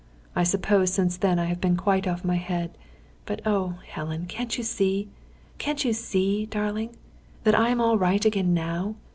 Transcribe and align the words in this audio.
I 0.35 0.41
suppose 0.43 0.91
since 0.91 1.15
then 1.17 1.37
I 1.37 1.45
have 1.45 1.61
been 1.61 1.77
quite 1.77 2.07
off 2.07 2.25
my 2.25 2.37
head. 2.37 2.75
But, 3.27 3.39
oh, 3.45 3.75
Helen, 3.87 4.25
can't 4.25 4.57
you 4.57 4.63
see 4.63 5.09
can't 5.59 5.85
you 5.85 5.93
see, 5.93 6.47
darling 6.47 6.95
that 7.43 7.53
I 7.53 7.69
am 7.69 7.79
all 7.79 7.99
right 7.99 8.25
again 8.25 8.51
now? 8.51 8.95